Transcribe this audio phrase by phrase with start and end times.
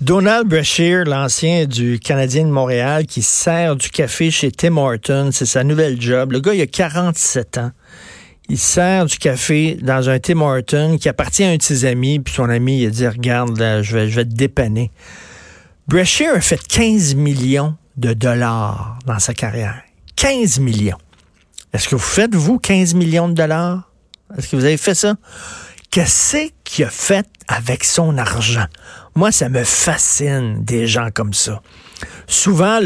[0.00, 5.46] Donald Brashear, l'ancien du Canadien de Montréal, qui sert du café chez Tim Hortons, c'est
[5.46, 6.32] sa nouvelle job.
[6.32, 7.70] Le gars, il a 47 ans.
[8.48, 12.18] Il sert du café dans un Tim Hortons qui appartient à un de ses amis,
[12.18, 14.90] puis son ami, il a dit, regarde, je, vais, te dépanner.
[15.86, 19.80] Brashear a fait 15 millions de dollars dans sa carrière.
[20.16, 20.98] 15 millions.
[21.72, 23.92] Est-ce que vous faites, vous, 15 millions de dollars?
[24.36, 25.14] Est-ce que vous avez fait ça?
[25.94, 28.66] Qu'est-ce qu'il a fait avec son argent?
[29.14, 31.62] Moi, ça me fascine des gens comme ça.
[32.26, 32.80] Souvent,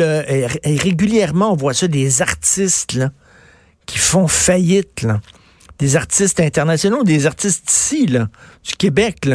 [0.63, 3.01] régulièrement, on voit ça des artistes
[3.87, 5.07] qui font faillite.
[5.79, 8.29] Des artistes internationaux, des artistes ici, là,
[8.63, 9.27] du Québec,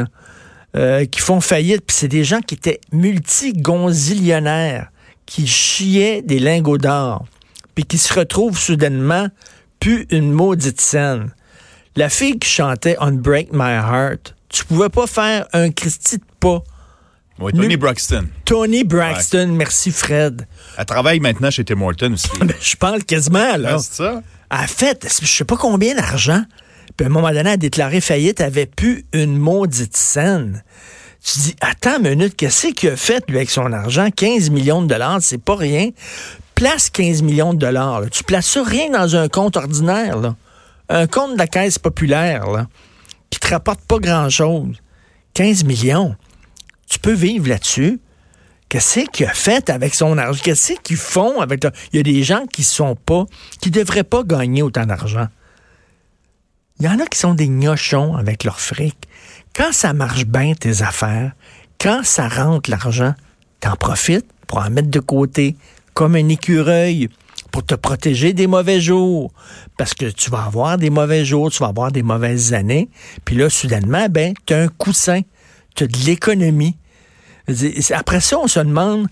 [0.76, 1.84] euh, qui font faillite.
[1.88, 4.92] Puis c'est des gens qui étaient multigonzillionnaires,
[5.26, 7.26] qui chiaient des lingots d'or,
[7.74, 9.30] puis qui se retrouvent soudainement
[9.80, 11.32] plus une maudite scène.
[11.96, 16.24] La fille qui chantait On Break My Heart, tu pouvais pas faire un Christy de
[16.40, 16.64] pas.
[17.40, 18.28] Oui, Tony Braxton.
[18.46, 20.48] Tony Braxton, merci Fred.
[20.78, 22.30] Elle travaille maintenant chez Tim Hortons aussi.
[22.40, 23.78] Ben, je parle quasiment, là.
[23.78, 24.24] c'est ça?
[24.52, 26.44] Elle a fait, je sais pas combien d'argent.
[26.98, 30.64] Puis à un moment donné, elle a déclaré faillite, elle avait plus une maudite scène.
[31.24, 34.10] Tu dis, attends une minute, qu'est-ce qu'il a fait, lui, avec son argent?
[34.10, 35.90] 15 millions de dollars, c'est pas rien.
[36.56, 38.02] Place 15 millions de dollars.
[38.12, 40.36] Tu places ça rien dans un compte ordinaire, là
[40.94, 42.68] un compte de la caisse populaire, là,
[43.30, 44.78] qui te rapporte pas grand-chose,
[45.34, 46.16] 15 millions,
[46.88, 48.00] tu peux vivre là-dessus.
[48.70, 50.40] Qu'est-ce qu'il a fait avec son argent?
[50.44, 51.66] Qu'est-ce qu'ils font avec...
[51.92, 53.26] Il y a des gens qui sont pas,
[53.60, 55.28] qui devraient pas gagner autant d'argent.
[56.80, 58.96] Il y en a qui sont des gnochons avec leur fric.
[59.56, 61.34] Quand ça marche bien, tes affaires,
[61.80, 63.14] quand ça rentre l'argent,
[63.60, 65.56] t'en profites pour en mettre de côté,
[65.94, 67.10] comme un écureuil
[67.54, 69.32] pour te protéger des mauvais jours.
[69.78, 72.90] Parce que tu vas avoir des mauvais jours, tu vas avoir des mauvaises années.
[73.26, 75.22] Puis là, soudainement, ben, tu as un coussin.
[75.76, 76.76] Tu as de l'économie.
[77.92, 79.08] Après ça, on se demande.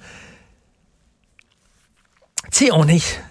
[2.52, 3.22] Tu sais, on est.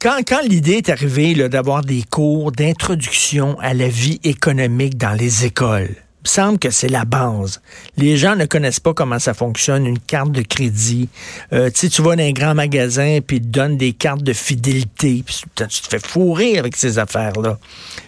[0.00, 5.44] Quand, quand l'idée est arrivée d'avoir des cours d'introduction à la vie économique dans les
[5.44, 5.94] écoles,
[6.24, 7.60] semble que c'est la base.
[7.96, 11.08] Les gens ne connaissent pas comment ça fonctionne, une carte de crédit.
[11.52, 15.22] Euh, tu vas dans un grand magasin, puis ils te donnent des cartes de fidélité,
[15.24, 17.58] puis tu te fais fourrer avec ces affaires-là.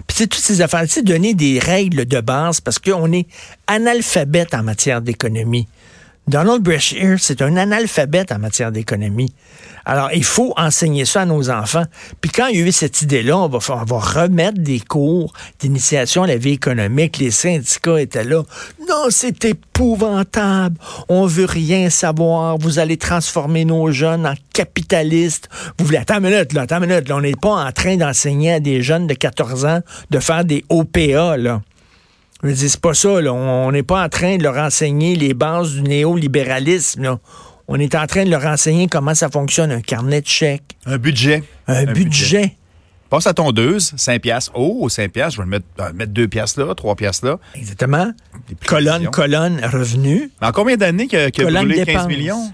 [0.06, 3.26] Puis c'est toutes ces affaires, tu donner des règles de base, parce qu'on est
[3.66, 5.66] analphabète en matière d'économie.
[6.28, 9.32] Donald Brashear, c'est un analphabète en matière d'économie.
[9.84, 11.82] Alors, il faut enseigner ça à nos enfants.
[12.20, 15.32] Puis quand il y a eu cette idée-là, on va, on va remettre des cours
[15.58, 17.18] d'initiation à la vie économique.
[17.18, 18.44] Les syndicats étaient là.
[18.88, 20.76] Non, c'est épouvantable.
[21.08, 22.56] On veut rien savoir.
[22.58, 25.48] Vous allez transformer nos jeunes en capitalistes.
[25.78, 25.98] Vous voulez...
[25.98, 26.62] Attends une minute, là.
[26.62, 27.08] Attends une minute.
[27.08, 27.16] Là.
[27.16, 29.80] On n'est pas en train d'enseigner à des jeunes de 14 ans
[30.10, 31.60] de faire des OPA, là.
[32.42, 33.32] Je veux c'est pas ça, là.
[33.32, 37.18] On n'est pas en train de leur enseigner les bases du néolibéralisme, là.
[37.68, 40.76] On est en train de leur enseigner comment ça fonctionne, un carnet de chèques.
[40.84, 41.44] Un budget.
[41.68, 42.56] Un, budget.
[43.08, 44.52] Passe à tondeuse, 5 piastres.
[44.54, 47.38] Oh, 5 piastres, je vais mettre, euh, mettre 2 piastres là, 3 piastres là.
[47.54, 48.12] Exactement.
[48.66, 50.30] Colonne, colonne, revenu.
[50.40, 52.52] en combien d'années qu'il a, qu brûlé 15 millions?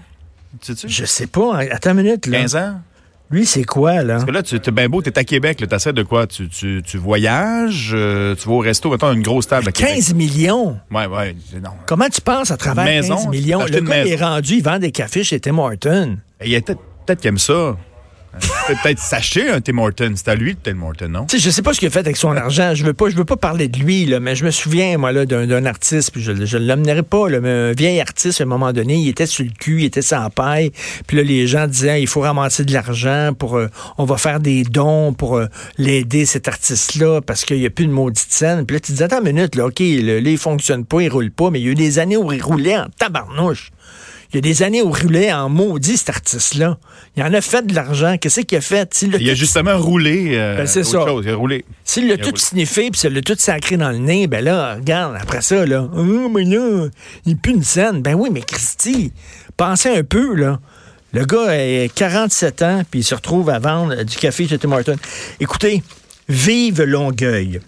[0.61, 0.87] Sais -tu?
[0.87, 1.59] Je sais pas.
[1.71, 2.27] Attends une minute.
[2.27, 2.39] Là.
[2.39, 2.81] 15 ans?
[3.31, 4.15] Lui, c'est quoi, là?
[4.15, 6.25] Parce que là, tu es bien beau, tu es à Québec, tu essaies de quoi?
[6.25, 9.95] Tu, tu, tu voyages, euh, tu vas au resto, mettons une grosse table à Québec.
[9.95, 10.79] 15 millions?
[10.91, 11.35] Ouais, ouais.
[11.63, 11.71] Non.
[11.85, 13.63] Comment tu penses à travers 15 millions?
[13.65, 16.17] Le gars, il est rendu, il vend des cafés chez Tim Hortons.
[16.43, 17.77] Il y a peut-être qu'il aime ça
[18.67, 20.13] peut-être s'acheter un Tim Horton.
[20.15, 21.27] C'est à lui, le Tim Horton, non?
[21.31, 22.73] je sais pas ce qu'il a fait avec son argent.
[22.75, 25.25] Je veux pas, je veux pas parler de lui, mais je me souviens, moi, là,
[25.25, 28.71] d'un artiste, puis je, je l'emmènerai pas, là, mais un vieil artiste, à un moment
[28.73, 30.71] donné, il était sur le cul, il était sans paille.
[31.07, 33.67] Puis là, les gens disaient, il faut ramasser de l'argent pour, euh,
[33.97, 35.47] on va faire des dons pour euh,
[35.77, 38.65] l'aider, cet artiste-là, parce qu'il y a plus de maudite scène.
[38.65, 41.31] Puis là, tu dis, attends une minute, là, OK, là, il fonctionne pas, il roule
[41.31, 43.71] pas, mais il y a eu des années où il roulait en tabarnouche.
[44.31, 46.77] Il y a des années où il roulait en maudit, cet artiste-là.
[47.17, 48.15] Il en a fait de l'argent.
[48.19, 49.01] Qu'est-ce qu'il a fait?
[49.01, 50.33] Il, a, justement roulé.
[50.33, 51.03] Euh, ben, c'est ça.
[51.23, 51.65] Il a roulé.
[51.83, 55.17] S'il l'a tout sniffé puis s'il l'a tout sacré dans le nez, ben là, regarde,
[55.19, 56.87] après ça, là, oh, mais là,
[57.25, 58.03] il pue une scène.
[58.03, 59.11] Ben oui, mais Christy,
[59.57, 60.59] pensez un peu, là.
[61.11, 64.71] Le gars a 47 ans, puis il se retrouve à vendre du café chez Tim
[64.71, 64.95] Hortons.
[65.39, 65.81] Écoutez,
[66.27, 67.61] vive Longueuil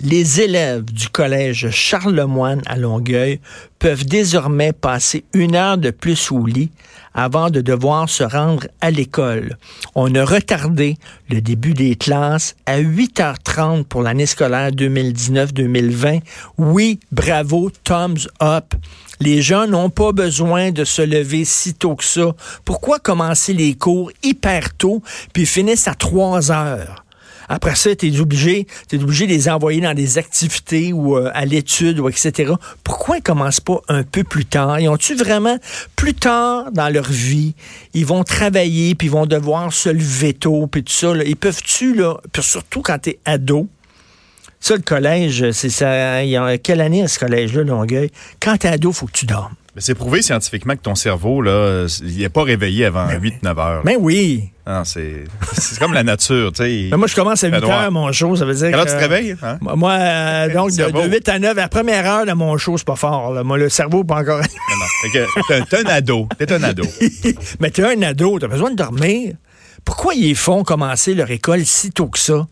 [0.00, 3.40] les élèves du collège Charlemagne à Longueuil
[3.78, 6.70] peuvent désormais passer une heure de plus au lit
[7.14, 9.58] avant de devoir se rendre à l'école.
[9.94, 10.96] On a retardé
[11.28, 16.20] le début des classes à 8h30 pour l'année scolaire 2019-2020.
[16.56, 18.74] Oui, bravo, thumbs up.
[19.18, 22.34] Les gens n'ont pas besoin de se lever si tôt que ça.
[22.64, 25.02] Pourquoi commencer les cours hyper tôt
[25.32, 27.04] puis finissent à 3 heures?
[27.52, 31.32] Après ça, tu es obligé, es obligé de les envoyer dans des activités ou euh,
[31.34, 32.52] à l'étude ou etc.
[32.84, 34.78] Pourquoi ils commencent pas un peu plus tard?
[34.78, 35.58] Ils ont-tu vraiment
[35.96, 37.54] plus tard dans leur vie,
[37.92, 41.12] ils vont travailler puis ils vont devoir se lever tôt puis tout ça.
[41.12, 41.24] Là?
[41.24, 43.68] Ils peuvent-tu, là, surtout quand tu es ado,
[44.60, 46.22] ça, le collège, c'est ça.
[46.22, 48.10] Il y a quelle année ce collège-là, Longueuil?
[48.40, 49.54] Quand t'es ado, faut que tu dormes.
[49.76, 53.82] C'est prouvé scientifiquement que ton cerveau, là, il n'est pas réveillé avant 8-9 heures.
[53.84, 54.50] Mais oui.
[54.84, 56.88] c'est comme la nature, tu sais.
[56.90, 58.98] Mais moi, je commence à 8 heures mon show, ça veut dire Alors, tu te
[58.98, 59.36] réveilles?
[59.42, 59.58] Hein?
[59.60, 62.96] Moi, euh, donc, de, 8 à 9, la première heure de mon show, c'est pas
[62.96, 63.32] fort.
[63.32, 63.42] Là.
[63.42, 64.40] Moi, le cerveau, pas encore...
[64.40, 65.64] non, non.
[65.68, 66.28] T'es un ado.
[66.38, 66.84] T'es un ado.
[67.60, 69.34] Mais t'es un ado, t'as besoin de dormir.
[69.84, 72.46] Pourquoi ils font commencer leur école si tôt que ça?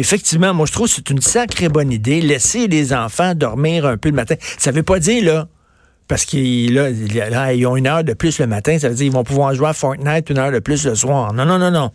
[0.00, 2.22] Effectivement, moi, je trouve que c'est une sacrée bonne idée.
[2.22, 4.34] Laisser les enfants dormir un peu le matin.
[4.56, 5.48] Ça veut pas dire, là,
[6.08, 9.54] parce qu'ils ont une heure de plus le matin, ça veut dire qu'ils vont pouvoir
[9.54, 11.34] jouer à Fortnite une heure de plus le soir.
[11.34, 11.92] Non, non, non, non.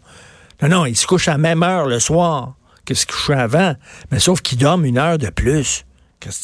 [0.62, 2.54] Non, non, ils se couchent à la même heure le soir
[2.86, 3.74] que ce qu'ils couchaient avant,
[4.12, 5.84] mais sauf qu'ils dorment une heure de plus.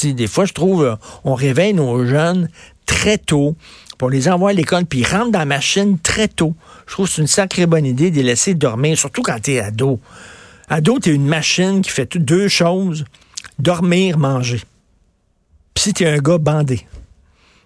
[0.03, 2.49] Des fois, je trouve, euh, on réveille nos jeunes
[2.87, 3.55] très tôt,
[4.01, 6.55] on les envoie à l'école, puis ils rentrent dans la machine très tôt.
[6.87, 9.53] Je trouve que c'est une sacrée bonne idée de les laisser dormir, surtout quand tu
[9.53, 9.99] es ado.
[10.73, 13.03] Ado, tu es une machine qui fait deux choses,
[13.59, 14.61] dormir, manger.
[15.73, 16.87] Puis si tu es un gars bandé,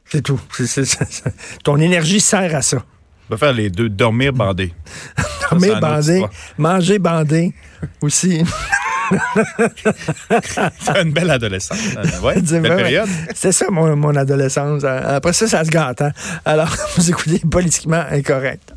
[0.06, 0.42] c'est tout.
[1.64, 2.78] ton énergie sert à ça.
[2.78, 4.74] On va faire les deux, dormir bandé.
[5.52, 6.26] dormir bandé,
[6.58, 7.54] manger bandé
[8.02, 8.44] aussi.
[11.00, 11.78] une belle adolescence.
[11.96, 12.22] Hein.
[12.24, 13.10] Ouais, belle période.
[13.36, 14.84] C'est ça mon, mon, adolescence.
[14.84, 16.02] Après ça, ça se gâte.
[16.02, 16.12] Hein.
[16.44, 18.74] Alors, vous écoutez politiquement incorrect.